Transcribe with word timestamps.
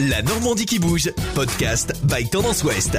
La 0.00 0.22
Normandie 0.22 0.64
qui 0.64 0.78
bouge, 0.78 1.10
podcast 1.34 1.92
by 2.04 2.28
Tendance 2.28 2.62
Ouest. 2.62 2.98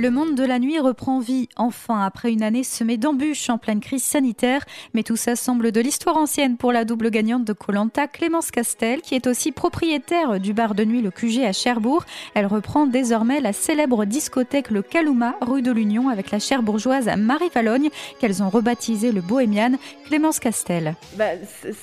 Le 0.00 0.10
monde 0.10 0.34
de 0.34 0.44
la 0.44 0.58
nuit 0.58 0.78
reprend 0.78 1.20
vie, 1.20 1.50
enfin, 1.56 2.00
après 2.00 2.32
une 2.32 2.42
année 2.42 2.64
semée 2.64 2.96
d'embûches 2.96 3.50
en 3.50 3.58
pleine 3.58 3.80
crise 3.80 4.02
sanitaire. 4.02 4.64
Mais 4.94 5.02
tout 5.02 5.16
ça 5.16 5.36
semble 5.36 5.72
de 5.72 5.80
l'histoire 5.82 6.16
ancienne 6.16 6.56
pour 6.56 6.72
la 6.72 6.86
double 6.86 7.10
gagnante 7.10 7.44
de 7.44 7.52
Colanta, 7.52 8.06
Clémence 8.08 8.50
Castel, 8.50 9.02
qui 9.02 9.14
est 9.14 9.26
aussi 9.26 9.52
propriétaire 9.52 10.40
du 10.40 10.54
bar 10.54 10.74
de 10.74 10.86
nuit 10.86 11.02
Le 11.02 11.10
QG 11.10 11.44
à 11.44 11.52
Cherbourg. 11.52 12.06
Elle 12.32 12.46
reprend 12.46 12.86
désormais 12.86 13.42
la 13.42 13.52
célèbre 13.52 14.06
discothèque 14.06 14.70
Le 14.70 14.80
Calouma, 14.80 15.34
rue 15.42 15.60
de 15.60 15.70
l'Union, 15.70 16.08
avec 16.08 16.30
la 16.30 16.38
cherbourgeoise 16.38 17.10
Marie 17.18 17.50
Valogne, 17.54 17.90
qu'elles 18.20 18.42
ont 18.42 18.48
rebaptisé 18.48 19.12
le 19.12 19.20
Bohémian. 19.20 19.72
Clémence 20.06 20.40
Castel. 20.40 20.94
Bah, 21.18 21.32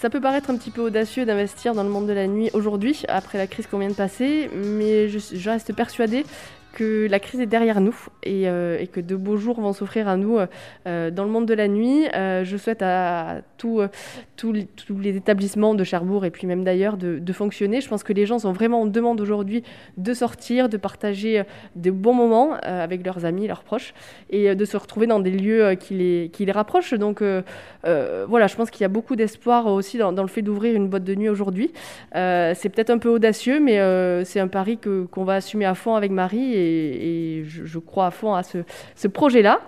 ça 0.02 0.10
peut 0.10 0.22
paraître 0.22 0.50
un 0.50 0.58
petit 0.58 0.72
peu 0.72 0.82
audacieux 0.82 1.28
d'investir 1.28 1.76
dans 1.76 1.84
le 1.84 1.90
monde 1.90 2.08
de 2.08 2.14
la 2.14 2.26
nuit 2.26 2.50
aujourd'hui, 2.54 3.04
après 3.10 3.38
la 3.38 3.46
crise 3.46 3.68
qu'on 3.68 3.78
vient 3.78 3.90
de 3.90 3.94
passer, 3.94 4.50
mais 4.56 5.08
je 5.08 5.50
reste 5.52 5.72
persuadée 5.76 6.26
que 6.78 7.08
la 7.10 7.20
crise 7.20 7.40
est 7.40 7.48
derrière 7.48 7.82
nous 7.82 7.98
et, 8.22 8.48
euh, 8.48 8.78
et 8.80 8.86
que 8.86 9.00
de 9.00 9.16
beaux 9.16 9.38
jours 9.38 9.60
vont 9.60 9.74
s'offrir 9.74 10.08
à 10.08 10.16
nous 10.16 10.38
euh, 10.86 11.10
dans 11.10 11.24
le 11.24 11.32
monde 11.32 11.48
de 11.48 11.56
la 11.56 11.68
nuit. 11.68 12.06
Euh, 12.14 12.44
je 12.44 12.56
souhaite 12.56 12.84
à 12.84 13.42
tous 13.58 13.82
les 14.52 15.18
établissements 15.18 15.74
de 15.74 15.84
Cherbourg 15.84 16.24
et 16.24 16.30
puis 16.30 16.46
même 16.46 16.64
d'ailleurs 16.64 16.98
de, 16.98 17.34
fonctionner. 17.34 17.82
Je 17.82 17.90
pense 17.90 18.04
que 18.04 18.14
les 18.14 18.28
gens 18.28 18.38
sont 18.38 18.52
vraiment 18.52 18.82
en 18.82 18.86
demande 18.86 19.20
aujourd'hui 19.20 19.64
de 19.98 20.14
sortir, 20.14 20.70
de 20.70 20.78
partager 20.78 21.44
de 21.76 21.90
bons 21.90 22.14
moments 22.14 22.54
avec 22.62 23.04
leurs 23.04 23.26
amis, 23.26 23.48
leurs 23.48 23.64
proches 23.64 23.96
et 24.30 24.54
de 24.54 24.66
se 24.66 24.78
retrouver 24.78 25.08
dans 25.08 25.20
des 25.20 25.32
lieux 25.32 25.74
qui 25.76 25.96
les, 25.96 26.30
qui 26.32 26.46
les 26.46 26.52
rapprochent. 26.52 26.94
Donc 26.94 27.24
voilà, 27.84 28.48
je 28.48 28.56
pense 28.56 28.70
qu'il 28.70 28.82
y 28.82 28.86
a 28.86 28.90
beaucoup 28.90 29.16
d'espoir 29.16 29.66
aussi 29.66 29.98
dans, 29.98 30.12
le 30.12 30.28
fait 30.28 30.44
d'ouvrir 30.44 30.76
une 30.76 30.90
boîte 30.90 31.04
de 31.04 31.16
nuit 31.16 31.30
aujourd'hui. 31.30 31.72
c'est 32.14 32.70
peut-être 32.70 32.92
un 32.92 33.00
peu 33.00 33.10
audacieux, 33.10 33.60
mais 33.60 33.78
c'est 34.26 34.40
un 34.40 34.48
pari 34.48 34.78
qu'on 34.78 35.24
va 35.24 35.34
assumer 35.36 35.66
à 35.66 35.74
fond 35.74 35.96
avec 35.96 36.12
Marie. 36.12 36.67
Et, 36.68 37.44
je, 37.46 37.80
crois 37.80 38.08
à 38.08 38.12
fond 38.12 38.34
à 38.34 38.44
ce, 38.44 39.08
projet-là. 39.08 39.62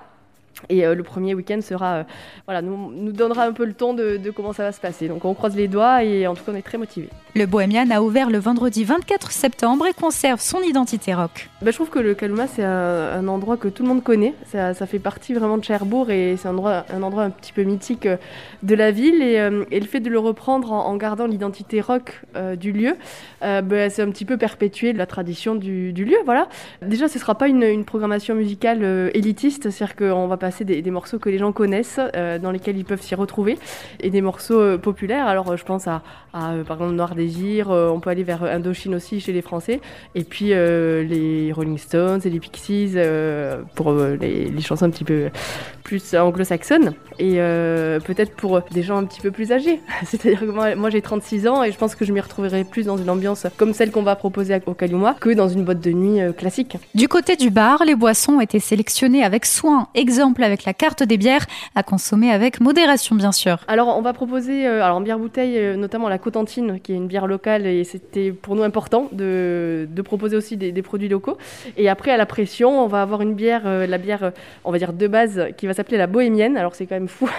Et 0.68 0.86
euh, 0.86 0.94
le 0.94 1.04
premier 1.04 1.36
week-end 1.36 1.62
sera, 1.62 1.94
euh, 1.94 2.04
voilà, 2.46 2.62
nous, 2.62 3.12
donnera 3.14 3.46
un 3.46 3.54
peu 3.54 3.66
le 3.66 3.74
ton 3.74 3.94
de, 3.94 4.18
de, 4.18 4.30
comment 4.30 4.52
ça 4.52 4.64
va 4.64 4.72
se 4.72 4.82
passer. 4.82 5.08
Donc 5.08 5.24
on 5.24 5.34
croise 5.34 5.56
les 5.56 5.68
doigts 5.68 6.04
et 6.04 6.28
en 6.28 6.36
tout 6.36 6.44
cas 6.44 6.52
on 6.52 6.56
est 6.56 6.62
très 6.62 6.78
motivés. 6.78 7.10
Le 7.40 7.46
Bohemian 7.46 7.90
a 7.90 8.02
ouvert 8.02 8.30
le 8.30 8.38
vendredi 8.38 8.84
24 8.84 9.32
septembre 9.32 9.88
et 9.88 9.94
conserve 9.94 10.42
son 10.42 10.60
identité 10.60 11.14
rock. 11.14 11.48
Ben, 11.62 11.72
je 11.72 11.76
trouve 11.78 11.90
que 11.90 12.00
le 12.00 12.14
Kaluma 12.14 12.48
c'est 12.48 12.66
un, 12.66 13.26
endroit 13.30 13.56
que 13.56 13.70
tout 13.70 13.84
le 13.84 13.88
monde 13.88 14.04
connaît. 14.04 14.34
Ça, 14.52 14.74
fait 14.74 15.00
partie 15.00 15.34
vraiment 15.34 15.58
de 15.58 15.64
Cherbourg 15.64 16.12
et 16.12 16.36
c'est 16.36 16.50
un 16.50 16.52
endroit, 16.52 16.86
un 16.94 17.02
endroit 17.02 17.24
un 17.24 17.30
petit 17.30 17.54
peu 17.54 17.64
mythique 17.64 18.08
euh, 18.08 18.18
de 18.64 18.76
la 18.76 18.92
ville. 18.92 19.24
Et, 19.24 19.40
euh, 19.40 19.64
et 19.72 19.80
le 19.80 19.86
fait 19.86 20.02
de 20.02 20.10
le 20.10 20.20
reprendre 20.20 20.74
en, 20.74 20.98
gardant 20.98 21.28
l'identité 21.28 21.80
rock 21.80 22.22
euh, 22.36 22.58
du 22.58 22.74
lieu, 22.74 22.98
ben, 23.42 23.90
c'est 23.90 24.02
un 24.02 24.10
petit 24.10 24.26
peu 24.26 24.36
perpétuer 24.36 24.92
la 24.92 25.06
tradition 25.06 25.56
du, 25.56 25.94
lieu. 25.94 26.18
Voilà. 26.26 26.50
Déjà 26.82 27.08
ce 27.08 27.20
sera 27.20 27.36
pas 27.36 27.48
une, 27.48 27.86
programmation 27.86 28.36
musicale 28.36 29.12
élitiste, 29.14 29.70
c'est-à-dire 29.70 29.96
qu'on 29.96 30.28
va 30.28 30.36
passer 30.36 30.66
des, 30.66 30.82
des, 30.82 30.92
morceaux 30.92 31.20
que 31.20 31.30
les 31.30 31.38
gens 31.38 31.54
connaissent, 31.54 32.02
dans 32.42 32.52
lesquels 32.52 32.78
ils 32.78 32.84
peuvent 32.84 33.02
s'y 33.02 33.16
retrouver, 33.16 33.58
et 34.02 34.10
des 34.10 34.22
morceaux 34.22 34.78
populaires. 34.78 35.28
Alors 35.28 35.56
je 35.56 35.64
pense 35.64 35.88
à, 35.88 36.02
par 36.34 36.52
exemple 36.54 36.96
Noir 36.96 37.16
Désir, 37.30 37.70
on 37.70 38.00
peut 38.00 38.10
aller 38.10 38.24
vers 38.24 38.44
Indochine 38.44 38.96
aussi 38.96 39.20
chez 39.20 39.32
les 39.32 39.42
Français, 39.42 39.82
et 40.16 40.24
puis 40.24 40.54
euh, 40.54 41.04
les 41.04 41.52
Rolling 41.52 41.78
Stones 41.78 42.22
et 42.26 42.30
les 42.30 42.40
Pixies 42.40 42.94
euh, 42.96 43.62
pour 43.76 43.90
euh, 43.90 44.18
les, 44.20 44.46
les, 44.46 44.62
chansons 44.62 44.86
un 44.86 44.90
petit 44.90 45.04
peu 45.04 45.30
plus 45.84 46.16
anglo-saxonnes, 46.16 46.94
et 47.20 47.36
peut-être 48.06 48.36
pour 48.36 48.62
des 48.72 48.84
gens 48.84 48.98
un 48.98 49.06
petit 49.06 49.22
peu 49.22 49.32
plus 49.32 49.52
âgés. 49.52 49.80
C'est-à-dire 50.06 50.42
que 50.42 50.46
moi, 50.46 50.76
moi 50.76 50.90
j'ai 50.90 51.02
36 51.02 51.48
ans 51.48 51.64
et 51.64 51.72
je 51.72 51.78
pense 51.78 51.96
que 51.96 52.06
je 52.06 52.14
m'y 52.14 52.20
retrouverai 52.20 52.64
plus 52.64 52.86
dans 52.86 52.98
une 52.98 53.10
ambiance 53.10 53.48
comme 53.58 53.74
celle 53.74 53.92
qu'on 53.92 54.04
va 54.04 54.16
proposer 54.16 54.60
au 54.66 54.74
Kaluma 54.74 55.16
que 55.20 55.32
dans 55.32 55.50
une 55.50 55.64
boîte 55.64 55.82
de 55.82 55.92
nuit 55.92 56.34
classique. 56.36 56.78
Du 56.94 57.08
côté 57.08 57.36
du 57.36 57.50
bar, 57.50 57.84
les 57.86 57.96
boissons 57.96 58.34
ont 58.34 58.42
été 58.42 58.60
sélectionnées 58.60 59.24
avec 59.24 59.46
soin, 59.46 59.88
exemple 59.96 60.44
avec 60.44 60.64
la 60.64 60.74
carte 60.74 61.04
des 61.04 61.18
bières, 61.18 61.46
à 61.76 61.84
consommer 61.84 62.32
avec 62.32 62.62
modération 62.62 63.16
bien 63.16 63.32
sûr. 63.32 63.58
Alors 63.68 63.88
on 63.98 64.02
va 64.02 64.14
proposer 64.14 64.68
alors 64.68 64.98
en 64.98 65.02
bière 65.02 65.20
bouteille 65.20 65.78
notamment 65.78 66.08
la 66.08 66.20
Cotentine 66.20 66.80
qui 66.80 66.94
est 66.94 66.96
une 66.96 67.08
bière 67.10 67.28
locale 67.28 67.68
et 67.68 67.84
c'était 67.84 68.32
pour 68.32 68.56
nous 68.56 68.64
important 68.64 69.10
de, 69.12 69.88
proposer 70.06 70.38
aussi 70.38 70.56
des, 70.56 70.72
des, 70.72 70.82
produits 70.82 71.10
locaux. 71.10 71.38
Et 71.76 71.90
après, 71.90 72.12
à 72.12 72.18
la 72.18 72.26
pression, 72.26 72.82
on 72.84 72.88
va 72.88 73.02
avoir 73.02 73.22
une 73.22 73.34
bière, 73.34 73.64
euh, 73.66 73.86
la 73.86 73.98
bière, 73.98 74.32
on 74.64 74.72
va 74.72 74.78
dire 74.78 74.94
de 74.94 75.08
base, 75.08 75.48
qui 75.58 75.68
va 75.68 75.74
s'appeler 75.74 75.98
la 75.98 76.08
bohémienne. 76.08 76.56
Alors 76.56 76.74
c'est 76.76 76.86
quand 76.86 76.96
même 76.96 77.10
fou 77.10 77.30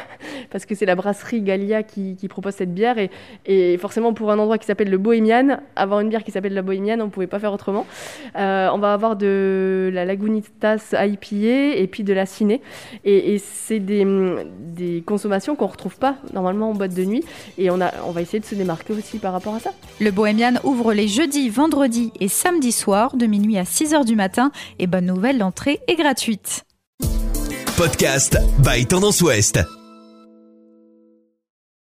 parce 0.50 0.66
que 0.66 0.74
c'est 0.74 0.86
la 0.86 0.94
brasserie 0.94 1.42
Gallia 1.42 1.82
qui, 1.82 2.16
qui, 2.16 2.28
propose 2.28 2.54
cette 2.54 2.74
bière 2.74 2.98
et, 2.98 3.10
et, 3.46 3.78
forcément 3.78 4.12
pour 4.12 4.30
un 4.30 4.38
endroit 4.38 4.58
qui 4.58 4.66
s'appelle 4.66 4.90
le 4.90 4.98
Bohémian, 4.98 5.58
avoir 5.76 6.00
une 6.00 6.08
bière 6.08 6.24
qui 6.24 6.30
s'appelle 6.30 6.54
la 6.54 6.62
bohémienne, 6.62 7.02
on 7.02 7.10
pouvait 7.10 7.26
pas 7.26 7.38
faire 7.38 7.52
autrement. 7.52 7.86
Euh, 8.36 8.68
on 8.72 8.78
va 8.78 8.92
avoir 8.92 9.16
de 9.16 9.90
la 9.92 10.04
Lagunitas 10.04 10.92
IPA 10.92 11.76
et 11.76 11.88
puis 11.90 12.04
de 12.04 12.12
la 12.12 12.26
Ciné. 12.26 12.60
Et, 13.04 13.34
et 13.34 13.38
c'est 13.38 13.80
des, 13.80 14.06
des 14.58 15.02
consommations 15.06 15.56
qu'on 15.56 15.66
retrouve 15.66 15.96
pas 15.96 16.16
normalement 16.32 16.70
en 16.70 16.74
boîte 16.74 16.94
de 16.94 17.04
nuit 17.04 17.24
et 17.58 17.70
on, 17.70 17.80
a, 17.80 17.92
on 18.06 18.10
va 18.10 18.22
essayer 18.22 18.40
de 18.40 18.44
se 18.44 18.54
démarquer 18.54 18.92
aussi 18.92 19.18
par 19.18 19.32
rapport 19.32 19.54
à 19.54 19.60
ça. 19.60 19.72
Le 20.00 20.10
Bohémian 20.10 20.54
ouvre 20.64 20.92
les 20.92 21.08
jeudis, 21.08 21.48
vendredis 21.48 22.12
et 22.20 22.28
samedi 22.28 22.72
soir 22.72 23.16
de 23.16 23.26
minuit 23.26 23.58
à 23.58 23.64
6h 23.64 24.04
du 24.04 24.16
matin 24.16 24.50
et 24.78 24.86
bonne 24.86 25.06
nouvelle, 25.06 25.38
l'entrée 25.38 25.80
est 25.88 25.96
gratuite. 25.96 26.64
Podcast 27.76 28.38
by 28.62 28.86
Tendance 28.86 29.22
Ouest. 29.22 29.79